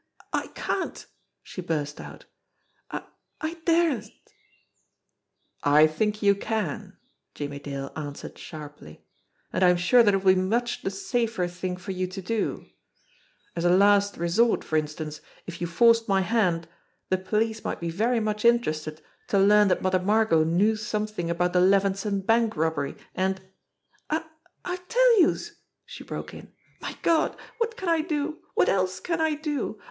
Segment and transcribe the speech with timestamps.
[0.33, 1.05] "I I can't!"
[1.43, 2.25] she burst out.
[2.89, 3.03] "I
[3.39, 4.17] I daresn't!"
[5.61, 6.97] "I think you can,"
[7.35, 9.05] Jimmie Dale answered sharply.
[9.53, 12.19] "And I am sure that it will be much the safer thing for you to
[12.19, 12.65] do.
[13.55, 16.67] As a last resort, for instance, if you forced my hand,
[17.11, 21.53] the police might be very much interested to learn that Mother Margot knew something about
[21.53, 23.39] the Levenson Bank robbery, and"
[24.09, 24.25] "I
[24.65, 26.51] I'll tell youse!" she broke in.
[26.79, 28.39] "My Gawd, wot can I do?
[28.55, 29.79] Wot else can I do?